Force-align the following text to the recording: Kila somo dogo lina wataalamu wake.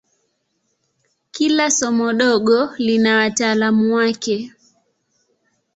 Kila 1.33 1.67
somo 1.71 2.07
dogo 2.19 2.59
lina 2.85 3.11
wataalamu 3.19 3.83
wake. 3.95 4.37